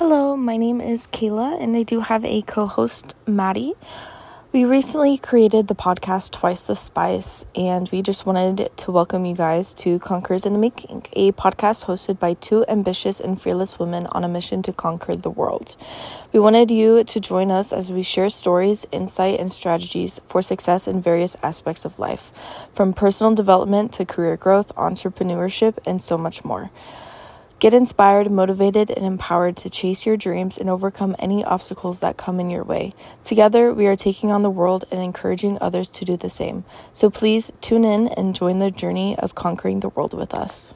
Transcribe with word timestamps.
Hello, 0.00 0.34
my 0.34 0.56
name 0.56 0.80
is 0.80 1.06
Kayla, 1.08 1.62
and 1.62 1.76
I 1.76 1.82
do 1.82 2.00
have 2.00 2.24
a 2.24 2.40
co 2.40 2.64
host, 2.64 3.14
Maddie. 3.26 3.74
We 4.50 4.64
recently 4.64 5.18
created 5.18 5.68
the 5.68 5.74
podcast 5.74 6.32
Twice 6.32 6.66
the 6.66 6.74
Spice, 6.74 7.44
and 7.54 7.86
we 7.92 8.00
just 8.00 8.24
wanted 8.24 8.70
to 8.78 8.92
welcome 8.92 9.26
you 9.26 9.36
guys 9.36 9.74
to 9.74 9.98
Conquerors 9.98 10.46
in 10.46 10.54
the 10.54 10.58
Making, 10.58 11.04
a 11.12 11.32
podcast 11.32 11.84
hosted 11.84 12.18
by 12.18 12.32
two 12.32 12.64
ambitious 12.66 13.20
and 13.20 13.38
fearless 13.38 13.78
women 13.78 14.06
on 14.12 14.24
a 14.24 14.28
mission 14.28 14.62
to 14.62 14.72
conquer 14.72 15.14
the 15.14 15.28
world. 15.28 15.76
We 16.32 16.40
wanted 16.40 16.70
you 16.70 17.04
to 17.04 17.20
join 17.20 17.50
us 17.50 17.70
as 17.70 17.92
we 17.92 18.02
share 18.02 18.30
stories, 18.30 18.86
insight, 18.90 19.38
and 19.38 19.52
strategies 19.52 20.18
for 20.24 20.40
success 20.40 20.88
in 20.88 21.02
various 21.02 21.36
aspects 21.42 21.84
of 21.84 21.98
life, 21.98 22.32
from 22.72 22.94
personal 22.94 23.34
development 23.34 23.92
to 23.92 24.06
career 24.06 24.38
growth, 24.38 24.74
entrepreneurship, 24.76 25.76
and 25.86 26.00
so 26.00 26.16
much 26.16 26.42
more. 26.42 26.70
Get 27.60 27.74
inspired, 27.74 28.30
motivated, 28.30 28.90
and 28.90 29.04
empowered 29.04 29.58
to 29.58 29.68
chase 29.68 30.06
your 30.06 30.16
dreams 30.16 30.56
and 30.56 30.70
overcome 30.70 31.14
any 31.18 31.44
obstacles 31.44 32.00
that 32.00 32.16
come 32.16 32.40
in 32.40 32.48
your 32.48 32.64
way. 32.64 32.94
Together, 33.22 33.74
we 33.74 33.86
are 33.86 33.96
taking 33.96 34.30
on 34.32 34.42
the 34.42 34.48
world 34.48 34.86
and 34.90 35.02
encouraging 35.02 35.58
others 35.60 35.90
to 35.90 36.06
do 36.06 36.16
the 36.16 36.30
same. 36.30 36.64
So 36.94 37.10
please 37.10 37.52
tune 37.60 37.84
in 37.84 38.08
and 38.08 38.34
join 38.34 38.60
the 38.60 38.70
journey 38.70 39.14
of 39.18 39.34
conquering 39.34 39.80
the 39.80 39.90
world 39.90 40.14
with 40.14 40.32
us. 40.32 40.72